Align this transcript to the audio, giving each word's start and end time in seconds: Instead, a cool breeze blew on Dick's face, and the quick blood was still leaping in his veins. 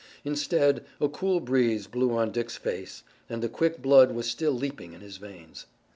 Instead, 0.23 0.83
a 0.99 1.07
cool 1.07 1.39
breeze 1.39 1.85
blew 1.85 2.11
on 2.17 2.31
Dick's 2.31 2.57
face, 2.57 3.03
and 3.29 3.43
the 3.43 3.47
quick 3.47 3.83
blood 3.83 4.13
was 4.15 4.25
still 4.27 4.51
leaping 4.53 4.93
in 4.93 5.01
his 5.01 5.17
veins. 5.17 5.67